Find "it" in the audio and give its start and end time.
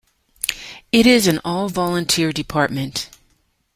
0.91-1.05